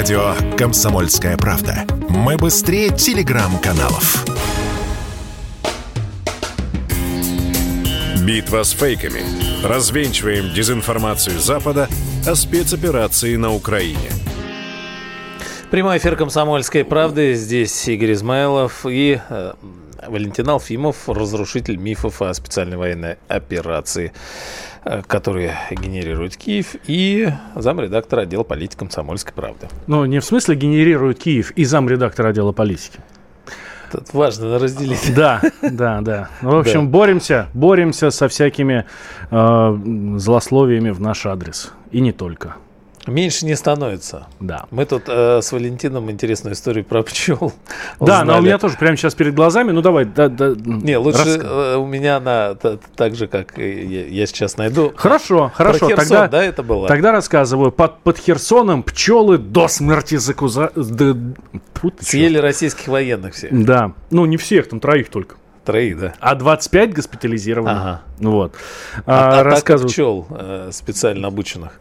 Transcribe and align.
Радио 0.00 0.32
«Комсомольская 0.56 1.36
правда». 1.36 1.84
Мы 2.08 2.38
быстрее 2.38 2.88
телеграм-каналов. 2.88 4.24
Битва 8.24 8.62
с 8.62 8.70
фейками. 8.70 9.20
Развенчиваем 9.62 10.54
дезинформацию 10.54 11.38
Запада 11.38 11.86
о 12.26 12.34
спецоперации 12.34 13.36
на 13.36 13.52
Украине. 13.52 14.08
Прямой 15.70 15.98
эфир 15.98 16.16
«Комсомольской 16.16 16.82
правды». 16.82 17.34
Здесь 17.34 17.86
Игорь 17.86 18.14
Измайлов 18.14 18.86
и 18.86 19.20
э, 19.28 19.52
Валентин 20.10 20.48
Алфимов, 20.48 21.08
разрушитель 21.08 21.76
мифов 21.76 22.20
о 22.20 22.34
специальной 22.34 22.76
военной 22.76 23.16
операции, 23.28 24.12
э, 24.84 25.02
которые 25.06 25.54
генерирует 25.70 26.36
Киев, 26.36 26.76
и 26.86 27.28
замредактор 27.54 28.20
отдела 28.20 28.42
политики 28.42 28.78
«Комсомольской 28.78 29.32
правды». 29.32 29.68
Ну, 29.86 30.04
не 30.04 30.18
в 30.18 30.24
смысле 30.24 30.56
генерирует 30.56 31.18
Киев 31.18 31.52
и 31.52 31.64
замредактор 31.64 32.26
отдела 32.26 32.52
политики. 32.52 32.98
Тут 33.90 34.12
важно 34.12 34.58
разделить. 34.58 35.12
Да, 35.14 35.40
да, 35.62 36.00
да. 36.00 36.28
Ну, 36.42 36.50
в 36.50 36.58
общем, 36.58 36.86
да. 36.86 36.90
боремся, 36.90 37.48
боремся 37.54 38.10
со 38.10 38.28
всякими 38.28 38.86
э, 39.30 39.78
злословиями 40.16 40.90
в 40.90 41.00
наш 41.00 41.26
адрес. 41.26 41.72
И 41.90 42.00
не 42.00 42.12
только. 42.12 42.56
Меньше 43.06 43.46
не 43.46 43.54
становится. 43.56 44.26
Да. 44.40 44.66
Мы 44.70 44.84
тут 44.84 45.04
э, 45.06 45.40
с 45.40 45.52
Валентином 45.52 46.10
интересную 46.10 46.54
историю 46.54 46.84
про 46.84 47.02
пчел. 47.02 47.52
Да, 48.00 48.24
но 48.24 48.38
у 48.38 48.42
меня 48.42 48.58
тоже 48.58 48.76
прямо 48.76 48.96
сейчас 48.96 49.14
перед 49.14 49.34
глазами. 49.34 49.72
Ну 49.72 49.80
давай, 49.80 50.04
да, 50.04 50.28
да. 50.28 50.54
Не, 50.56 50.98
лучше 50.98 51.40
э, 51.42 51.76
у 51.76 51.86
меня 51.86 52.16
она 52.16 52.54
так 52.54 53.14
же, 53.14 53.26
как 53.26 53.56
я, 53.58 54.06
я 54.06 54.26
сейчас 54.26 54.56
найду. 54.56 54.92
Хорошо, 54.96 55.50
хорошо. 55.54 55.86
Про 55.86 55.88
Херсон, 55.88 56.08
тогда, 56.08 56.28
да, 56.28 56.44
это 56.44 56.62
было. 56.62 56.88
Тогда 56.88 57.12
рассказываю. 57.12 57.72
Под, 57.72 58.00
под 58.00 58.18
Херсоном 58.18 58.82
пчелы 58.82 59.38
до 59.38 59.68
смерти 59.68 60.16
закуза... 60.16 60.72
Да, 60.74 61.16
Съели 62.00 62.38
российских 62.38 62.88
военных 62.88 63.34
все. 63.34 63.48
Да. 63.50 63.92
Ну, 64.10 64.26
не 64.26 64.36
всех, 64.36 64.68
там 64.68 64.80
троих 64.80 65.08
только. 65.08 65.36
Троих, 65.64 65.98
да. 65.98 66.14
А 66.20 66.34
25 66.34 66.94
госпитализировано. 66.94 67.80
Ага. 67.80 68.02
Вот. 68.18 68.54
А, 69.06 69.40
а, 69.40 69.42
рассказываю. 69.42 69.90
пчел 69.90 70.26
э, 70.30 70.70
специально 70.72 71.28
обученных. 71.28 71.80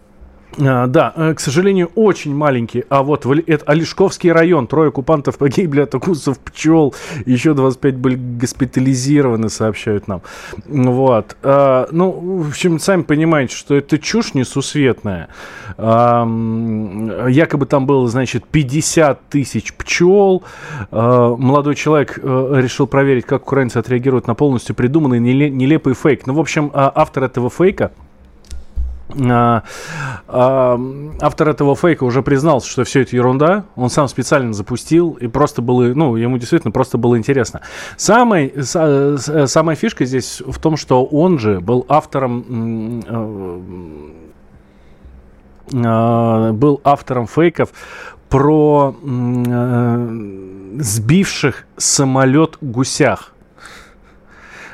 А, 0.58 0.88
да, 0.88 1.14
э, 1.16 1.34
к 1.34 1.40
сожалению, 1.40 1.92
очень 1.96 2.36
маленький. 2.36 2.84
А 2.90 3.04
вот 3.04 3.26
это 3.26 3.66
Олешковский 3.66 4.32
район. 4.32 4.68
Трое 4.68 4.90
оккупантов 4.90 5.38
погибли 5.38 5.82
от 5.82 5.94
укусов 5.96 6.40
пчел. 6.40 6.96
Еще 7.26 7.54
25 7.54 7.96
были 7.98 8.16
госпитализированы, 8.16 9.50
сообщают 9.50 10.08
нам. 10.08 10.22
Вот. 10.66 11.38
А, 11.44 11.88
ну, 11.92 12.12
в 12.12 12.50
общем, 12.50 12.80
сами 12.80 13.04
понимаете, 13.04 13.56
что 13.56 13.76
это 13.76 13.98
чушь 14.00 14.34
несусветная. 14.34 15.30
Якобы 15.78 17.66
там 17.66 17.86
было, 17.86 18.08
значит, 18.08 18.46
50 18.46 19.30
тысяч 19.30 19.74
пчел. 19.74 20.44
А, 20.92 21.36
молодой 21.36 21.76
человек 21.76 22.20
а, 22.22 22.56
решил 22.56 22.88
проверить, 22.88 23.26
как 23.26 23.44
украинцы 23.44 23.78
отреагируют 23.78 24.28
на 24.28 24.36
полностью 24.36 24.76
придуманный 24.76 25.20
нелепый 25.20 25.94
фейк. 25.94 26.26
Ну, 26.26 26.34
в 26.34 26.40
общем, 26.40 26.72
автор 26.74 27.24
этого 27.24 27.50
фейка 27.50 27.92
автор 30.28 31.50
этого 31.50 31.76
фейка 31.76 32.04
уже 32.04 32.22
признался, 32.22 32.70
что 32.70 32.84
все 32.84 33.02
это 33.02 33.16
ерунда. 33.16 33.66
Он 33.76 33.90
сам 33.90 34.08
специально 34.08 34.54
запустил, 34.54 35.18
и 35.20 35.28
просто 35.28 35.62
было, 35.62 35.86
ну, 35.96 36.16
ему 36.16 36.38
действительно 36.38 36.72
просто 36.72 36.98
было 36.98 37.18
интересно. 37.18 37.62
Самой, 37.98 38.54
самая 38.64 39.76
фишка 39.76 40.06
здесь 40.06 40.42
в 40.46 40.60
том, 40.60 40.78
что 40.78 41.04
он 41.06 41.40
же 41.40 41.60
был 41.60 41.86
автором 41.90 43.04
а, 45.74 46.52
был 46.52 46.82
автором 46.84 47.28
фейков 47.28 47.70
про 48.30 48.96
сбивших 50.80 51.66
самолет 51.78 52.58
гусях. 52.62 53.34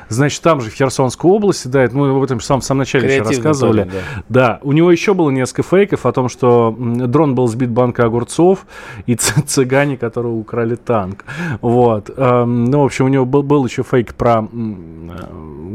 Значит, 0.08 0.42
там 0.42 0.60
же 0.60 0.70
в 0.70 0.74
Херсонской 0.74 1.30
области, 1.30 1.68
да, 1.68 1.88
мы 1.92 2.10
об 2.16 2.22
этом 2.22 2.38
в 2.38 2.44
самом, 2.44 2.60
в 2.60 2.64
самом 2.64 2.80
начале 2.80 3.08
еще 3.08 3.22
рассказывали. 3.22 3.84
Тоже, 3.84 3.94
да. 3.94 4.22
да, 4.28 4.58
у 4.62 4.72
него 4.72 4.90
еще 4.90 5.14
было 5.14 5.30
несколько 5.30 5.62
фейков 5.62 6.06
о 6.06 6.12
том, 6.12 6.28
что 6.28 6.74
дрон 6.78 7.34
был 7.34 7.48
сбит 7.48 7.70
банка 7.70 8.04
огурцов 8.04 8.66
и 9.06 9.14
цыгане, 9.14 9.96
которые 9.96 10.34
украли 10.34 10.76
танк. 10.76 11.24
Вот. 11.60 12.10
Эм, 12.16 12.66
ну, 12.66 12.82
в 12.82 12.84
общем, 12.84 13.06
у 13.06 13.08
него 13.08 13.24
был, 13.24 13.42
был 13.42 13.64
еще 13.66 13.82
фейк 13.82 14.14
про 14.14 14.46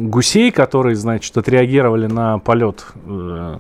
гусей, 0.02 0.52
которые, 0.52 0.96
значит, 0.96 1.38
отреагировали 1.38 2.08
на 2.08 2.40
полет 2.40 2.86
э, 3.06 3.58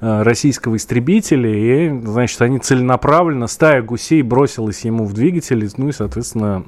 э, 0.00 0.22
российского 0.22 0.76
истребителя, 0.76 1.50
и, 1.50 2.00
значит, 2.00 2.40
они 2.42 2.58
целенаправленно, 2.58 3.46
стая 3.46 3.82
гусей 3.82 4.22
бросилась 4.22 4.84
ему 4.84 5.04
в 5.04 5.12
двигатель, 5.12 5.68
ну 5.76 5.88
и, 5.88 5.92
соответственно, 5.92 6.62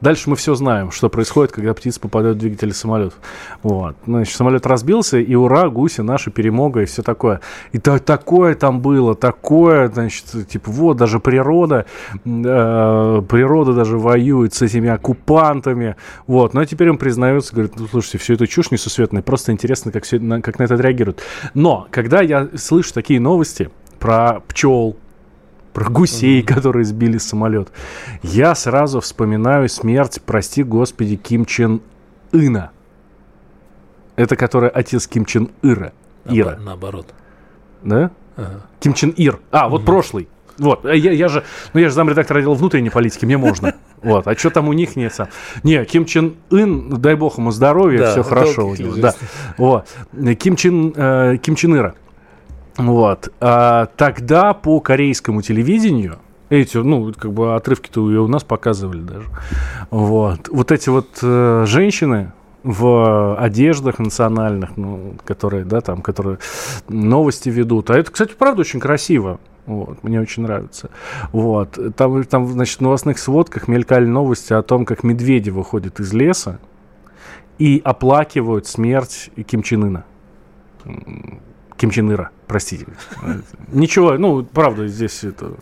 дальше 0.00 0.30
мы 0.30 0.36
все 0.36 0.54
знаем, 0.54 0.90
что 0.90 1.08
происходит, 1.08 1.52
когда 1.52 1.74
птица 1.74 2.00
попадает 2.00 2.17
в 2.26 2.34
двигатель 2.34 2.72
самолета. 2.72 3.14
Вот. 3.62 3.96
Значит, 4.06 4.36
самолет 4.36 4.66
разбился, 4.66 5.18
и 5.18 5.34
ура, 5.34 5.68
гуси, 5.68 6.00
наша 6.00 6.30
перемога, 6.30 6.82
и 6.82 6.84
все 6.84 7.02
такое. 7.02 7.40
И 7.72 7.78
то, 7.78 7.98
такое 7.98 8.54
там 8.54 8.80
было, 8.80 9.14
такое, 9.14 9.88
значит, 9.88 10.24
типа, 10.48 10.70
вот, 10.70 10.96
даже 10.96 11.20
природа, 11.20 11.86
э, 12.24 13.22
природа 13.28 13.72
даже 13.72 13.98
воюет 13.98 14.54
с 14.54 14.62
этими 14.62 14.88
оккупантами, 14.88 15.96
вот. 16.26 16.54
Но 16.54 16.64
теперь 16.64 16.90
он 16.90 16.98
признается, 16.98 17.54
говорит, 17.54 17.74
ну, 17.76 17.86
слушайте, 17.86 18.18
все 18.18 18.34
это 18.34 18.46
чушь 18.46 18.70
несусветная, 18.70 19.22
просто 19.22 19.52
интересно, 19.52 19.92
как, 19.92 20.04
все, 20.04 20.18
на, 20.18 20.40
как 20.42 20.58
на 20.58 20.64
это 20.64 20.74
реагируют. 20.74 21.22
Но, 21.54 21.86
когда 21.90 22.20
я 22.20 22.48
слышу 22.56 22.92
такие 22.92 23.20
новости 23.20 23.70
про 23.98 24.40
пчел, 24.48 24.96
про 25.72 25.90
гусей, 25.90 26.40
mm-hmm. 26.40 26.54
которые 26.54 26.84
сбили 26.84 27.18
самолет, 27.18 27.68
я 28.22 28.54
сразу 28.54 29.00
вспоминаю 29.00 29.68
смерть, 29.68 30.20
прости 30.24 30.62
господи, 30.62 31.16
Ким 31.16 31.44
Чен 31.44 31.80
Ына. 32.32 32.70
Это 34.16 34.36
который 34.36 34.68
отец 34.68 35.06
Ким 35.06 35.24
Чен 35.24 35.50
Ира. 35.62 35.92
Ира. 36.24 36.56
На, 36.56 36.64
наоборот. 36.64 37.14
Да? 37.82 38.10
Ага. 38.36 38.62
Ким 38.80 38.94
Чен 38.94 39.10
Ир. 39.10 39.38
А, 39.50 39.68
вот 39.68 39.82
mm-hmm. 39.82 39.84
прошлый. 39.84 40.28
Вот, 40.58 40.84
я, 40.84 41.12
я 41.12 41.28
же, 41.28 41.44
ну 41.72 41.80
я 41.80 41.88
же 41.88 41.94
замредактор 41.94 42.38
отдела 42.38 42.54
внутренней 42.54 42.90
политики, 42.90 43.24
мне 43.24 43.38
можно. 43.38 43.74
Вот, 44.00 44.28
а 44.28 44.36
что 44.36 44.50
там 44.50 44.68
у 44.68 44.72
них 44.72 44.94
нет? 44.94 45.12
Не, 45.64 45.84
Ким 45.84 46.04
Чен 46.04 46.36
Ын, 46.52 46.88
дай 47.00 47.16
бог 47.16 47.38
ему 47.38 47.50
здоровья, 47.50 47.98
да, 47.98 48.10
все 48.12 48.22
хорошо 48.22 48.68
у 48.68 48.76
него. 48.76 48.94
Да, 48.94 49.12
вот. 49.56 49.88
Ким 50.38 50.54
Чен, 50.54 50.92
э, 50.94 51.36
Ким 51.42 51.56
Чен 51.56 51.76
Ира. 51.76 51.94
Вот. 52.76 53.32
А, 53.40 53.86
тогда 53.96 54.54
по 54.54 54.78
корейскому 54.78 55.42
телевидению 55.42 56.20
эти, 56.50 56.78
ну, 56.78 57.12
как 57.12 57.32
бы 57.32 57.54
отрывки-то 57.54 58.00
у 58.00 58.28
нас 58.28 58.44
показывали 58.44 59.00
даже. 59.00 59.26
Вот. 59.90 60.48
Вот 60.48 60.72
эти 60.72 60.88
вот 60.88 61.18
э, 61.22 61.64
женщины, 61.66 62.32
в 62.64 63.36
одеждах 63.36 63.98
национальных, 63.98 64.76
ну, 64.76 65.14
которые, 65.24 65.64
да, 65.64 65.80
там, 65.80 66.02
которые 66.02 66.38
новости 66.88 67.48
ведут. 67.48 67.90
А 67.90 67.96
это, 67.96 68.10
кстати, 68.10 68.34
правда 68.36 68.60
очень 68.62 68.80
красиво. 68.80 69.38
Вот, 69.66 70.02
мне 70.02 70.20
очень 70.20 70.42
нравится. 70.42 70.90
Вот. 71.32 71.78
Там, 71.96 72.24
там, 72.24 72.46
значит, 72.48 72.78
в 72.78 72.80
новостных 72.80 73.18
сводках 73.18 73.68
мелькали 73.68 74.06
новости 74.06 74.52
о 74.52 74.62
том, 74.62 74.84
как 74.84 75.04
медведи 75.04 75.50
выходят 75.50 76.00
из 76.00 76.12
леса 76.12 76.58
и 77.58 77.80
оплакивают 77.84 78.66
смерть 78.66 79.30
Ким 79.46 79.62
Чен 79.62 79.84
Ына. 79.84 80.04
Ким 81.76 81.90
Чен 81.90 82.12
Ира, 82.12 82.30
простите. 82.48 82.86
Ничего, 83.70 84.14
ну, 84.14 84.42
правда, 84.42 84.88
здесь 84.88 85.22
это... 85.22 85.52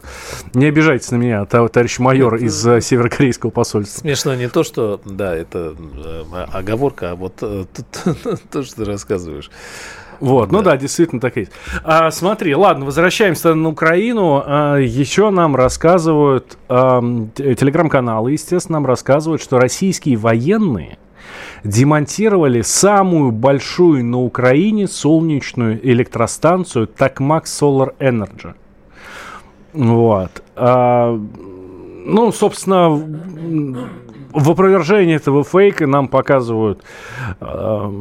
Не 0.54 0.66
обижайтесь 0.66 1.10
на 1.10 1.16
меня, 1.16 1.44
товарищ 1.44 1.98
майор 1.98 2.36
из 2.36 2.66
э, 2.66 2.80
северокорейского 2.80 3.50
посольства. 3.50 4.00
Смешно 4.00 4.34
не 4.34 4.48
то, 4.48 4.62
что, 4.62 5.00
да, 5.04 5.34
это 5.34 5.74
э, 5.76 6.44
оговорка, 6.52 7.10
а 7.10 7.14
вот 7.16 7.34
э, 7.42 7.64
то, 8.50 8.62
что 8.62 8.76
ты 8.76 8.84
рассказываешь. 8.84 9.50
Вот, 10.20 10.50
ну 10.50 10.58
да. 10.58 10.70
ну 10.70 10.70
да, 10.70 10.76
действительно 10.76 11.20
так 11.20 11.36
и 11.36 11.40
есть. 11.40 11.52
А, 11.84 12.10
смотри, 12.10 12.54
ладно, 12.54 12.86
возвращаемся 12.86 13.54
на 13.54 13.68
Украину. 13.68 14.42
А, 14.44 14.76
еще 14.76 15.30
нам 15.30 15.56
рассказывают, 15.56 16.56
а, 16.68 17.00
телеграм-каналы, 17.34 18.32
естественно, 18.32 18.78
нам 18.78 18.86
рассказывают, 18.86 19.42
что 19.42 19.58
российские 19.58 20.16
военные 20.16 20.98
демонтировали 21.64 22.62
самую 22.62 23.32
большую 23.32 24.04
на 24.04 24.18
Украине 24.18 24.88
солнечную 24.88 25.78
электростанцию 25.86 26.86
Такмак 26.86 27.44
Solar 27.44 27.94
Energy. 27.98 28.54
Вот. 29.72 30.42
А, 30.54 31.18
ну, 32.06 32.32
собственно, 32.32 32.90
в 34.32 34.50
опровержении 34.50 35.16
этого 35.16 35.44
фейка 35.44 35.86
нам 35.86 36.08
показывают 36.08 36.82
э, 37.40 37.92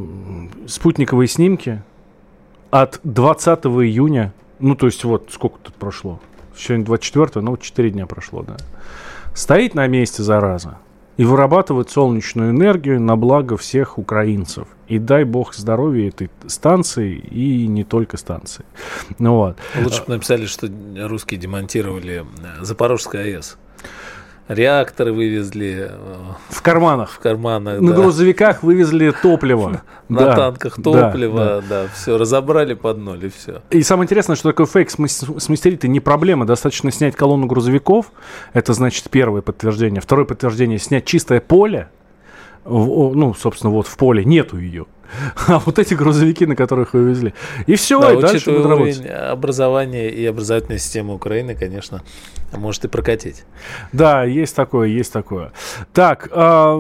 спутниковые 0.68 1.28
снимки 1.28 1.82
от 2.72 3.00
20 3.04 3.66
июня, 3.66 4.34
ну, 4.60 4.76
то 4.76 4.86
есть 4.86 5.04
вот 5.04 5.30
сколько 5.32 5.58
тут 5.64 5.76
прошло? 5.76 6.20
Сегодня 6.58 6.86
24, 6.86 7.44
ну, 7.44 7.52
вот 7.52 7.62
4 7.62 7.90
дня 7.92 8.06
прошло, 8.06 8.44
да. 8.44 8.58
Стоит 9.34 9.76
на 9.76 9.88
месте, 9.88 10.24
зараза. 10.24 10.78
И 11.18 11.24
вырабатывают 11.24 11.90
солнечную 11.90 12.52
энергию 12.52 13.00
на 13.00 13.16
благо 13.16 13.58
всех 13.58 13.98
украинцев. 13.98 14.68
И 14.88 15.00
дай 15.00 15.24
бог 15.24 15.56
здоровья 15.56 16.10
этой 16.10 16.30
станции 16.48 17.16
и 17.16 17.68
не 17.68 17.84
только 17.84 18.18
станции. 18.18 18.66
Ну, 19.18 19.36
вот. 19.36 19.58
Лучше 19.82 20.04
бы 20.04 20.14
написали, 20.14 20.46
что 20.46 20.70
русские 21.08 21.40
демонтировали 21.40 22.26
Запорожская 22.62 23.24
АЭС 23.24 23.58
реакторы 24.48 25.12
вывезли. 25.12 25.90
Э, 25.92 25.98
в 26.50 26.62
карманах. 26.62 27.12
В 27.12 27.20
карманах, 27.20 27.82
На 27.82 27.92
да. 27.92 27.96
грузовиках 27.96 28.64
вывезли 28.64 29.12
топливо. 29.12 29.82
На 30.10 30.36
танках 30.36 30.76
топливо, 30.82 31.64
да, 31.68 31.88
все, 31.94 32.18
разобрали 32.18 32.74
под 32.74 32.98
ноль 32.98 33.26
и 33.26 33.30
все. 33.30 33.62
И 33.72 33.82
самое 33.84 34.06
интересное, 34.06 34.36
что 34.36 34.50
такое 34.50 34.66
фейк 34.66 34.90
смастерить 34.92 35.84
не 35.84 36.00
проблема. 36.00 36.46
Достаточно 36.46 36.92
снять 36.92 37.16
колонну 37.16 37.48
грузовиков, 37.48 38.12
это 38.54 38.74
значит 38.74 39.10
первое 39.10 39.42
подтверждение. 39.42 40.02
Второе 40.02 40.26
подтверждение, 40.26 40.80
снять 40.80 41.06
чистое 41.06 41.42
поле, 41.42 41.90
ну, 42.66 43.34
собственно, 43.34 43.72
вот 43.72 43.88
в 43.88 43.96
поле 43.98 44.26
нету 44.26 44.58
ее. 44.58 44.86
А 45.48 45.60
вот 45.60 45.80
эти 45.80 45.94
грузовики, 45.94 46.46
на 46.46 46.56
которых 46.56 46.94
вы 46.94 47.10
везли. 47.10 47.34
И 47.68 47.76
все, 47.76 48.00
да, 48.00 48.14
и 48.14 48.22
дальше 48.22 48.52
будет 48.52 48.66
работать. 48.66 49.06
образования 49.06 50.10
и 50.10 50.26
образовательной 50.26 50.80
системы 50.80 51.14
Украины, 51.14 51.56
конечно, 51.56 52.04
может 52.52 52.86
и 52.86 52.88
прокатить. 52.88 53.44
Да, 53.92 54.24
есть 54.24 54.56
такое, 54.56 54.88
есть 54.88 55.12
такое. 55.12 55.52
Так, 55.94 56.30
а, 56.32 56.76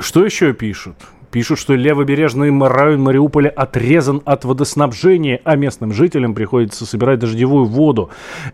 что 0.00 0.24
еще 0.24 0.52
пишут? 0.52 0.96
Пишут, 1.30 1.58
что 1.58 1.74
левобережный 1.74 2.50
район 2.68 3.02
Мариуполя 3.02 3.48
отрезан 3.48 4.20
от 4.26 4.44
водоснабжения, 4.44 5.40
а 5.44 5.56
местным 5.56 5.92
жителям 5.94 6.34
приходится 6.34 6.84
собирать 6.84 7.20
дождевую 7.20 7.64
воду. 7.64 8.10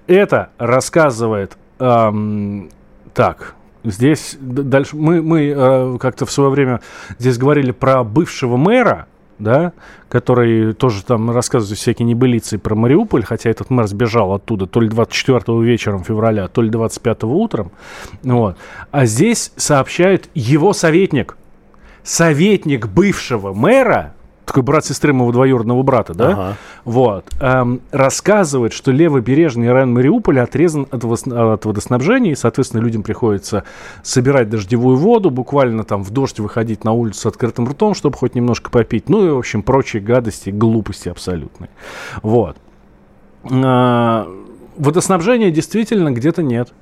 Это 0.07 0.51
рассказывает... 0.59 1.57
Эм, 1.81 2.71
так, 3.15 3.57
Здесь 3.91 4.37
дальше 4.41 4.97
мы, 4.97 5.23
мы 5.23 5.53
э, 5.55 5.99
как-то 6.01 6.27
в 6.27 6.31
свое 6.31 6.51
время 6.51 6.81
здесь 7.19 7.39
говорили 7.39 7.71
про 7.71 8.05
бывшего 8.05 8.57
мэра, 8.57 9.07
да, 9.39 9.73
который 10.09 10.75
тоже 10.75 11.05
там 11.05 11.31
рассказывает 11.31 11.79
всякие 11.79 12.07
небылицы 12.07 12.59
про 12.59 12.75
Мариуполь, 12.75 13.25
хотя 13.25 13.51
этот 13.51 13.71
мэр 13.71 13.87
сбежал 13.87 14.33
оттуда 14.33 14.67
то 14.67 14.81
ли 14.81 14.89
24 14.89 15.63
вечером 15.63 16.05
февраля, 16.05 16.49
то 16.49 16.63
ли 16.63 16.71
25 16.71 17.25
утром. 17.25 17.71
Вот. 18.23 18.57
А 18.91 19.07
здесь 19.07 19.53
сообщает 19.57 20.29
его 20.35 20.73
советник. 20.73 21.37
Советник 22.03 22.89
бывшего 22.89 23.53
мэра 23.53 24.15
такой 24.49 24.63
брат 24.63 24.85
сестры 24.85 25.13
моего 25.13 25.31
двоюродного 25.31 25.83
брата, 25.83 26.15
да, 26.15 26.31
ага. 26.31 26.57
вот, 26.85 27.25
эм, 27.41 27.81
рассказывает, 27.93 28.73
что 28.73 28.91
левобережный 28.91 29.71
район 29.71 29.93
Мариуполя 29.93 30.43
отрезан 30.43 30.87
от, 30.91 31.05
от 31.05 31.65
водоснабжения, 31.65 32.33
и, 32.33 32.35
соответственно, 32.35 32.81
людям 32.81 33.03
приходится 33.03 33.65
собирать 34.03 34.49
дождевую 34.49 34.97
воду, 34.97 35.31
буквально 35.31 35.85
там 35.85 36.03
в 36.03 36.11
дождь 36.11 36.41
выходить 36.41 36.85
на 36.85 36.93
улицу 36.93 37.21
с 37.21 37.27
открытым 37.27 37.69
ртом, 37.69 37.95
чтобы 37.95 38.17
хоть 38.17 38.35
немножко 38.35 38.71
попить, 38.71 39.09
ну 39.09 39.27
и, 39.27 39.31
в 39.31 39.39
общем, 39.39 39.63
прочие 39.63 40.03
гадости, 40.03 40.51
глупости 40.51 41.09
абсолютные. 41.09 41.71
Вот. 42.23 42.57
Э, 43.45 44.25
водоснабжения 44.77 45.51
действительно 45.51 46.11
где-то 46.11 46.43
нет. 46.43 46.73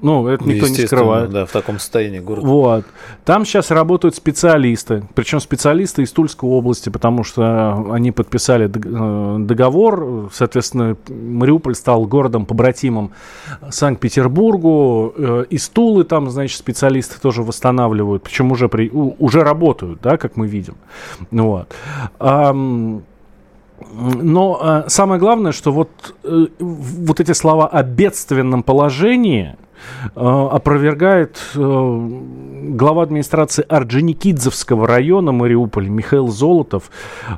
Ну, 0.00 0.28
это 0.28 0.44
никто 0.44 0.68
не 0.68 0.86
скрывает. 0.86 1.30
Да, 1.30 1.46
в 1.46 1.50
таком 1.50 1.78
состоянии 1.78 2.20
город. 2.20 2.44
Вот. 2.44 2.84
Там 3.24 3.44
сейчас 3.44 3.70
работают 3.70 4.14
специалисты, 4.14 5.02
причем 5.14 5.40
специалисты 5.40 6.02
из 6.02 6.12
Тульской 6.12 6.48
области, 6.48 6.88
потому 6.88 7.24
что 7.24 7.92
они 7.92 8.12
подписали 8.12 8.66
э, 8.66 9.38
договор, 9.40 10.30
соответственно, 10.32 10.96
Мариуполь 11.08 11.74
стал 11.74 12.06
городом-побратимом 12.06 13.10
Санкт-Петербургу, 13.68 15.14
э, 15.16 15.44
из 15.50 15.68
Тулы 15.68 16.04
там, 16.04 16.30
значит, 16.30 16.58
специалисты 16.58 17.20
тоже 17.20 17.42
восстанавливают, 17.42 18.22
причем 18.22 18.52
уже, 18.52 18.68
при, 18.68 18.90
уже 18.90 19.42
работают, 19.42 20.00
да, 20.00 20.16
как 20.16 20.36
мы 20.36 20.46
видим. 20.46 20.76
Вот. 21.30 21.74
Но 22.20 23.02
э, 24.60 24.84
самое 24.88 25.20
главное, 25.20 25.52
что 25.52 25.72
вот, 25.72 25.90
э, 26.22 26.46
вот 26.58 27.20
эти 27.20 27.32
слова 27.32 27.66
о 27.66 27.82
бедственном 27.82 28.62
положении– 28.62 29.56
опровергает 30.14 31.40
э, 31.54 31.58
глава 31.58 33.02
администрации 33.02 33.64
Орджоникидзевского 33.68 34.86
района 34.86 35.32
Мариуполя 35.32 35.88
Михаил 35.88 36.28
Золотов. 36.28 36.90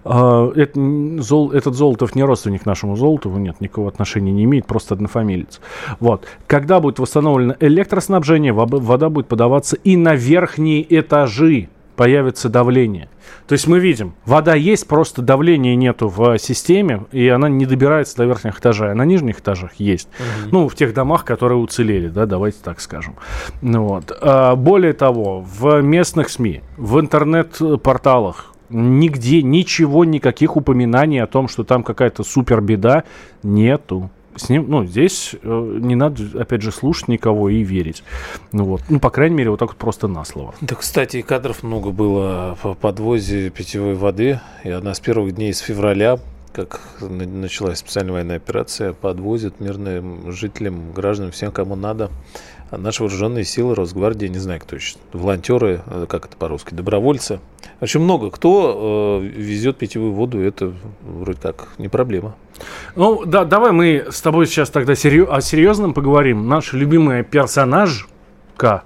Э, 0.04 0.52
этот 0.54 1.74
Золотов 1.74 2.14
не 2.14 2.24
родственник 2.24 2.66
нашему 2.66 2.96
Золотову, 2.96 3.38
нет, 3.38 3.60
никакого 3.60 3.88
отношения 3.88 4.32
не 4.32 4.44
имеет, 4.44 4.66
просто 4.66 4.94
однофамилец. 4.94 5.60
Вот. 6.00 6.26
Когда 6.46 6.80
будет 6.80 6.98
восстановлено 6.98 7.54
электроснабжение, 7.60 8.52
вода 8.52 9.08
будет 9.10 9.28
подаваться 9.28 9.76
и 9.76 9.96
на 9.96 10.14
верхние 10.14 10.86
этажи 10.98 11.68
появится 12.00 12.48
давление. 12.48 13.10
То 13.46 13.52
есть 13.52 13.66
мы 13.66 13.78
видим, 13.78 14.14
вода 14.24 14.54
есть, 14.54 14.88
просто 14.88 15.20
давления 15.20 15.74
нету 15.74 16.08
в 16.08 16.38
системе, 16.38 17.04
и 17.12 17.28
она 17.28 17.50
не 17.50 17.66
добирается 17.66 18.16
до 18.16 18.24
верхних 18.24 18.58
этажей, 18.58 18.92
а 18.92 18.94
на 18.94 19.04
нижних 19.04 19.40
этажах 19.40 19.74
есть. 19.74 20.08
Угу. 20.18 20.48
Ну, 20.50 20.68
в 20.70 20.74
тех 20.74 20.94
домах, 20.94 21.26
которые 21.26 21.58
уцелели, 21.58 22.08
да, 22.08 22.24
давайте 22.24 22.56
так 22.64 22.80
скажем. 22.80 23.16
Ну, 23.60 23.84
вот. 23.84 24.16
а, 24.18 24.56
более 24.56 24.94
того, 24.94 25.42
в 25.42 25.82
местных 25.82 26.30
СМИ, 26.30 26.62
в 26.78 26.98
интернет-порталах 26.98 28.54
нигде 28.70 29.42
ничего, 29.42 30.06
никаких 30.06 30.56
упоминаний 30.56 31.22
о 31.22 31.26
том, 31.26 31.48
что 31.48 31.64
там 31.64 31.82
какая-то 31.82 32.24
супер 32.24 32.62
беда, 32.62 33.04
нету 33.42 34.08
с 34.36 34.48
ним, 34.48 34.66
ну, 34.68 34.84
здесь 34.84 35.34
э, 35.42 35.78
не 35.80 35.94
надо, 35.94 36.22
опять 36.40 36.62
же, 36.62 36.72
слушать 36.72 37.08
никого 37.08 37.48
и 37.48 37.62
верить. 37.62 38.02
Ну 38.52 38.64
вот, 38.64 38.82
ну, 38.88 39.00
по 39.00 39.10
крайней 39.10 39.36
мере, 39.36 39.50
вот 39.50 39.58
так 39.58 39.70
вот 39.70 39.78
просто 39.78 40.08
на 40.08 40.24
слово. 40.24 40.54
Да, 40.60 40.76
кстати, 40.76 41.22
кадров 41.22 41.62
много 41.62 41.90
было 41.90 42.56
по 42.62 42.74
подвозе 42.74 43.50
питьевой 43.50 43.94
воды. 43.94 44.40
И 44.64 44.70
одна 44.70 44.94
с 44.94 45.00
первых 45.00 45.34
дней 45.34 45.52
с 45.52 45.58
февраля, 45.58 46.18
как 46.52 46.80
началась 47.00 47.78
специальная 47.78 48.12
военная 48.12 48.36
операция, 48.36 48.92
подвозят 48.92 49.60
мирным 49.60 50.32
жителям, 50.32 50.92
гражданам, 50.92 51.32
всем, 51.32 51.52
кому 51.52 51.76
надо, 51.76 52.10
а 52.70 52.78
наши 52.78 53.02
вооруженные 53.02 53.44
силы, 53.44 53.74
Росгвардия, 53.74 54.28
не 54.28 54.38
знаю 54.38 54.60
кто 54.60 54.76
еще, 54.76 54.96
волонтеры, 55.12 55.82
э, 55.86 56.06
как 56.08 56.26
это 56.26 56.36
по-русски, 56.36 56.74
добровольцы. 56.74 57.40
Очень 57.80 58.00
много 58.00 58.30
кто 58.30 59.20
э, 59.22 59.26
везет 59.26 59.76
питьевую 59.78 60.12
воду, 60.12 60.40
это 60.40 60.72
вроде 61.02 61.40
как 61.40 61.68
не 61.78 61.88
проблема. 61.88 62.34
Ну, 62.96 63.24
да, 63.24 63.44
давай 63.44 63.72
мы 63.72 64.06
с 64.10 64.20
тобой 64.20 64.46
сейчас 64.46 64.70
тогда 64.70 64.94
серьез, 64.94 65.28
о 65.30 65.40
серьезном 65.40 65.94
поговорим. 65.94 66.48
Наш 66.48 66.72
любимый 66.72 67.22
персонажка, 67.22 68.82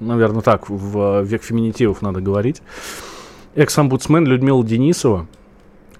наверное, 0.00 0.42
так 0.42 0.68
в 0.68 1.22
век 1.22 1.42
феминитивов 1.42 2.02
надо 2.02 2.20
говорить, 2.20 2.60
экс-омбудсмен 3.54 4.26
Людмила 4.26 4.64
Денисова– 4.64 5.26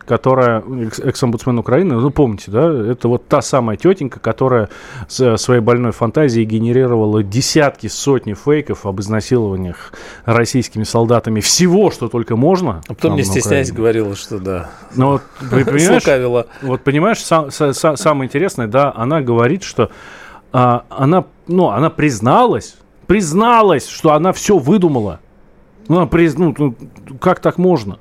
которая, 0.07 0.63
экс-омбудсмен 1.03 1.59
Украины, 1.59 1.95
ну, 1.95 2.11
помните, 2.11 2.51
да, 2.51 2.71
это 2.71 3.09
вот 3.09 3.27
та 3.29 3.43
самая 3.43 3.77
тетенька, 3.77 4.21
которая 4.21 4.69
с 5.09 5.37
своей 5.37 5.61
больной 5.61 5.93
фантазией 5.93 6.44
генерировала 6.44 7.23
десятки, 7.23 7.87
сотни 7.87 8.35
фейков 8.35 8.87
об 8.87 9.01
изнасилованиях 9.01 9.93
российскими 10.25 10.85
солдатами 10.85 11.41
всего, 11.41 11.91
что 11.91 12.09
только 12.09 12.37
можно. 12.37 12.82
А 12.89 12.94
потом, 12.94 13.17
не 13.17 13.23
стесняясь, 13.23 13.73
говорила, 13.73 14.15
что 14.15 14.39
да. 14.39 14.71
Но 14.97 15.21
вот, 15.41 15.65
понимаешь, 15.65 16.44
вот 16.63 16.81
понимаешь, 16.82 17.25
сам, 17.25 17.51
сам, 17.51 17.97
самое 17.97 18.29
интересное, 18.29 18.67
да, 18.67 18.93
она 18.94 19.21
говорит, 19.21 19.63
что 19.63 19.91
а, 20.53 20.85
она, 20.91 21.25
ну, 21.47 21.69
она 21.69 21.91
призналась, 21.91 22.77
призналась, 23.06 23.89
что 23.89 24.13
она 24.13 24.32
все 24.32 24.59
выдумала. 24.59 25.21
Ну, 25.89 25.97
она 25.97 26.06
приз... 26.06 26.37
ну, 26.37 26.55
как 27.21 27.41
так 27.41 27.59
можно? 27.59 27.99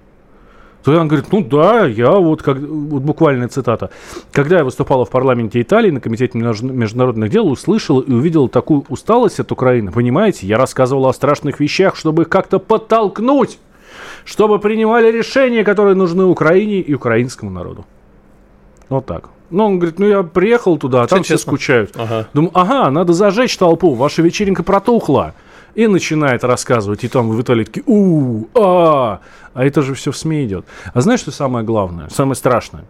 То 0.83 0.99
он 0.99 1.07
говорит, 1.07 1.31
ну 1.31 1.43
да, 1.43 1.85
я 1.85 2.11
вот, 2.11 2.41
как, 2.41 2.57
вот 2.57 3.03
буквальная 3.03 3.47
цитата. 3.47 3.91
Когда 4.31 4.57
я 4.57 4.63
выступала 4.63 5.05
в 5.05 5.09
парламенте 5.11 5.61
Италии 5.61 5.91
на 5.91 6.01
Комитете 6.01 6.39
международных 6.39 7.29
дел, 7.29 7.47
услышала 7.47 8.01
и 8.01 8.11
увидела 8.11 8.49
такую 8.49 8.83
усталость 8.89 9.39
от 9.39 9.51
Украины. 9.51 9.91
Понимаете, 9.91 10.47
я 10.47 10.57
рассказывала 10.57 11.09
о 11.09 11.13
страшных 11.13 11.59
вещах, 11.59 11.95
чтобы 11.95 12.23
их 12.23 12.29
как-то 12.29 12.57
подтолкнуть, 12.57 13.59
чтобы 14.25 14.57
принимали 14.57 15.11
решения, 15.11 15.63
которые 15.63 15.95
нужны 15.95 16.25
Украине 16.25 16.79
и 16.79 16.95
украинскому 16.95 17.51
народу. 17.51 17.85
Вот 18.89 19.05
так. 19.05 19.29
Ну, 19.51 19.65
он 19.65 19.79
говорит, 19.79 19.99
ну 19.99 20.07
я 20.07 20.23
приехал 20.23 20.77
туда, 20.77 21.03
а 21.03 21.07
там 21.07 21.23
все 21.23 21.37
скучают. 21.37 21.91
Ага. 21.95 22.27
Думаю, 22.33 22.51
ага, 22.53 22.89
надо 22.89 23.13
зажечь 23.13 23.55
толпу, 23.57 23.93
ваша 23.93 24.21
вечеринка 24.21 24.63
протухла 24.63 25.35
и 25.75 25.87
начинает 25.87 26.43
рассказывать, 26.43 27.03
и 27.03 27.07
там 27.07 27.29
в 27.29 27.41
Италии 27.41 27.63
такие, 27.63 27.83
у 27.85 28.47
а, 28.53 29.21
а 29.53 29.65
это 29.65 29.81
же 29.81 29.93
все 29.93 30.11
в 30.11 30.17
СМИ 30.17 30.45
идет. 30.45 30.65
А 30.93 31.01
знаешь, 31.01 31.21
что 31.21 31.31
самое 31.31 31.65
главное, 31.65 32.09
самое 32.09 32.35
страшное? 32.35 32.85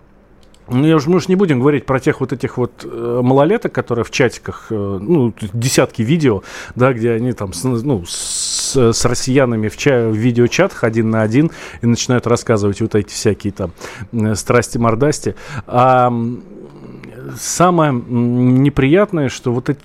Ну, 0.70 0.86
я 0.86 0.96
уже, 0.96 1.10
мы 1.10 1.20
же 1.20 1.26
не 1.28 1.36
будем 1.36 1.60
говорить 1.60 1.86
про 1.86 2.00
тех 2.00 2.22
вот 2.22 2.32
этих 2.32 2.58
вот 2.58 2.86
э, 2.86 3.20
малолеток, 3.22 3.74
которые 3.74 4.06
в 4.06 4.12
чатиках, 4.12 4.68
э, 4.70 5.00
ну, 5.02 5.34
десятки 5.54 6.02
видео, 6.02 6.44
да, 6.76 6.94
где 6.94 7.12
они 7.12 7.34
там, 7.34 7.52
с, 7.52 7.64
ну, 7.64 8.06
с, 8.06 8.94
с 8.94 9.06
россиянами 9.06 9.68
в, 9.68 9.76
ча- 9.76 10.08
в 10.08 10.14
видеочатах 10.14 10.86
один 10.86 11.10
на 11.10 11.24
один 11.24 11.52
и 11.82 11.88
начинают 11.88 12.26
рассказывать 12.26 12.80
вот 12.80 12.96
эти 12.96 13.10
всякие 13.10 13.52
там 13.52 13.74
э, 14.14 14.36
страсти-мордасти. 14.36 15.36
А 15.68 16.14
самое 17.38 17.92
неприятное, 17.92 19.28
что 19.28 19.52
вот 19.52 19.70
эти, 19.70 19.82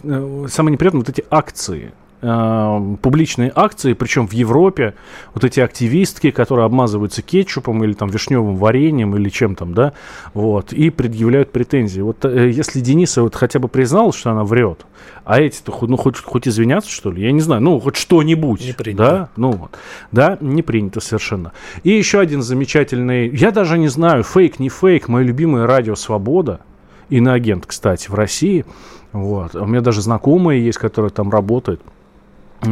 самое 0.48 0.74
неприятное 0.74 1.00
вот 1.00 1.08
эти 1.08 1.24
акции– 1.30 1.92
э, 2.23 2.96
публичные 3.02 3.52
акции, 3.54 3.92
причем 3.92 4.26
в 4.26 4.32
Европе, 4.32 4.94
вот 5.35 5.44
эти 5.44 5.61
активистки, 5.61 6.30
которые 6.30 6.66
обмазываются 6.66 7.23
кетчупом 7.23 7.82
или 7.85 7.92
там 7.92 8.08
вишневым 8.08 8.56
вареньем 8.56 9.16
или 9.16 9.28
чем 9.28 9.54
там, 9.54 9.75
да, 9.75 9.92
вот, 10.35 10.73
и 10.73 10.90
предъявляют 10.90 11.52
претензии. 11.52 12.00
Вот 12.00 12.25
э, 12.25 12.50
если 12.50 12.80
Дениса 12.80 13.23
вот 13.23 13.35
хотя 13.35 13.58
бы 13.58 13.68
признал, 13.68 14.12
что 14.12 14.30
она 14.30 14.44
врет, 14.44 14.87
а 15.25 15.40
эти-то 15.40 15.73
ну, 15.82 15.96
хоть, 15.96 16.18
хоть 16.18 16.46
извиняться, 16.46 16.90
что 16.90 17.11
ли, 17.11 17.23
я 17.23 17.32
не 17.32 17.40
знаю, 17.40 17.62
ну, 17.62 17.80
хоть 17.80 17.96
что-нибудь. 17.96 18.64
Не 18.64 18.73
принято. 18.73 19.02
Да, 19.02 19.28
ну 19.37 19.52
вот. 19.52 19.70
Да, 20.12 20.38
не 20.40 20.62
принято 20.62 21.00
совершенно. 21.00 21.52
И 21.82 21.90
еще 21.90 22.20
один 22.20 22.42
замечательный, 22.42 23.28
я 23.28 23.50
даже 23.50 23.78
не 23.78 23.88
знаю, 23.88 24.23
фейк, 24.23 24.58
не 24.58 24.68
фейк, 24.68 25.08
мое 25.08 25.25
любимое 25.25 25.66
радио 25.66 25.94
«Свобода», 25.94 26.61
иноагент, 27.08 27.66
кстати, 27.66 28.08
в 28.08 28.14
России. 28.14 28.64
Вот. 29.12 29.54
У 29.54 29.64
меня 29.66 29.80
даже 29.80 30.02
знакомые 30.02 30.64
есть, 30.64 30.78
которые 30.78 31.11
там 31.11 31.30
работают 31.30 31.80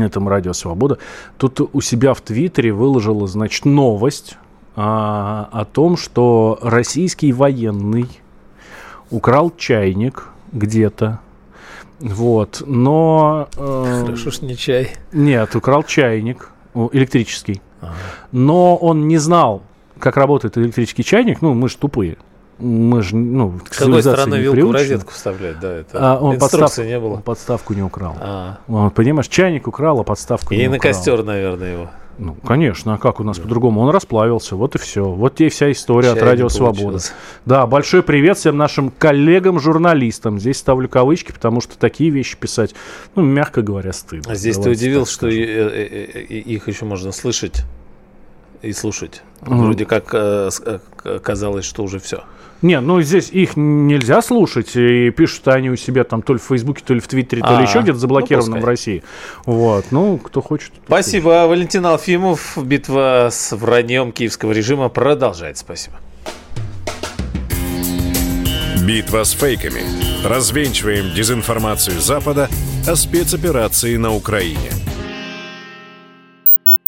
этом 0.03 0.29
радио 0.29 0.53
«Свобода». 0.53 0.99
Тут 1.39 1.61
у 1.73 1.81
себя 1.81 2.15
в 2.15 2.21
Твиттере 2.21 2.73
выложила, 2.73 3.27
значит, 3.27 3.65
новость 3.65 4.37
а, 4.77 5.49
о 5.53 5.65
том, 5.65 5.97
что 5.97 6.59
российский 6.63 7.33
военный 7.33 8.09
украл 9.11 9.53
чайник 9.57 10.29
где-то. 10.53 11.21
Вот, 12.01 12.63
но... 12.67 13.49
Э, 13.57 14.03
Хорошо, 14.05 14.31
что 14.31 14.45
не 14.47 14.57
чай. 14.57 14.91
Нет, 15.13 15.55
украл 15.55 15.85
чайник 15.85 16.51
электрический. 16.93 17.63
Ага. 17.81 17.95
Но 18.33 18.77
он 18.77 19.07
не 19.07 19.19
знал, 19.19 19.63
как 19.99 20.17
работает 20.17 20.59
электрический 20.59 21.05
чайник. 21.05 21.41
Ну, 21.41 21.55
мы 21.55 21.69
же 21.69 21.77
тупые 21.77 22.17
мы 22.59 23.03
же, 23.03 23.17
ну, 23.17 23.61
С 23.71 23.79
какой 23.79 24.03
стороны 24.03 24.37
вилку 24.37 24.57
приучены. 24.57 24.79
розетку 24.79 25.13
вставлять, 25.13 25.61
да, 25.61 25.73
это 25.73 25.99
а 25.99 26.19
он 26.19 26.39
подстав, 26.39 26.79
не 26.79 27.01
было. 27.01 27.15
Он 27.15 27.23
подставку 27.23 27.75
не 27.75 27.83
украл. 27.83 28.17
А. 28.21 28.59
Он, 28.69 28.91
понимаешь, 28.91 29.29
чайник 29.29 29.67
украл, 29.67 30.01
а 30.01 30.05
подставку 30.05 30.55
И 30.55 30.59
не 30.59 30.63
украл. 30.65 30.75
И 30.75 30.77
на 30.77 30.83
костер, 30.83 31.23
наверное, 31.25 31.73
его. 31.73 31.91
Ну, 32.17 32.37
конечно, 32.47 32.95
а 32.95 32.99
как 32.99 33.19
у 33.19 33.25
нас 33.25 33.39
да. 33.39 33.43
по-другому? 33.43 33.81
Он 33.81 33.91
расплавился, 33.91 34.55
вот 34.55 34.77
и 34.77 34.79
все. 34.79 35.05
Вот 35.05 35.35
тебе 35.35 35.49
вся 35.49 35.73
история 35.73 36.11
Чай 36.11 36.19
от 36.19 36.23
Радио 36.23 36.49
Свобода. 36.49 37.01
Да, 37.45 37.67
большой 37.67 38.03
привет 38.03 38.39
всем 38.39 38.57
нашим 38.57 38.91
коллегам-журналистам. 38.91 40.39
Здесь 40.39 40.59
ставлю 40.59 40.89
кавычки, 40.89 41.33
потому 41.33 41.61
что 41.61 41.77
такие 41.77 42.11
вещи 42.11 42.37
писать, 42.37 42.75
ну, 43.17 43.23
мягко 43.23 43.63
говоря, 43.63 43.93
стыдно. 43.93 44.33
А 44.33 44.37
здесь 44.37 44.57
Давайте 44.57 44.81
ты 44.81 44.87
удивился, 44.87 45.13
что 45.13 45.29
и, 45.29 45.39
и, 45.39 46.39
и, 46.39 46.55
их 46.55 46.69
еще 46.69 46.85
можно 46.85 47.11
слышать 47.11 47.65
и 48.63 48.73
слушать. 48.73 49.23
Mm. 49.43 49.57
Вроде 49.57 49.85
как 49.85 50.11
э, 50.13 50.51
э, 51.05 51.19
казалось, 51.19 51.65
что 51.65 51.83
уже 51.83 51.99
все. 51.99 52.23
Не, 52.65 52.81
ну 52.81 53.03
здесь 53.03 53.29
их 53.29 53.59
нельзя 53.59 54.23
слушать, 54.23 54.75
и 54.75 55.11
пишут 55.11 55.49
они 55.49 55.69
у 55.69 55.77
себя 55.77 56.03
там 56.03 56.23
то 56.23 56.33
ли 56.33 56.39
в 56.39 56.45
Фейсбуке, 56.45 56.83
то 56.83 56.95
ли 56.95 57.01
в 57.01 57.07
Твиттере, 57.07 57.43
то 57.43 57.51
ли 57.51 57.59
а, 57.59 57.61
еще 57.61 57.83
где-то 57.83 57.99
заблокированном 57.99 58.61
ну, 58.61 58.65
в 58.65 58.65
России. 58.65 59.03
Вот, 59.45 59.85
ну, 59.91 60.17
кто 60.17 60.41
хочет. 60.41 60.73
Спасибо. 60.87 61.47
Валентин 61.47 61.85
Алфимов. 61.85 62.57
Битва 62.57 63.29
с 63.31 63.55
враньем 63.55 64.13
киевского 64.13 64.53
режима 64.53 64.89
продолжается. 64.89 65.63
Спасибо. 65.63 65.99
Битва 68.83 69.25
с 69.25 69.33
фейками. 69.33 69.83
Развенчиваем 70.27 71.15
дезинформацию 71.15 72.01
Запада 72.01 72.49
о 72.89 72.97
спецоперации 72.97 73.97
на 73.97 74.15
Украине. 74.15 74.71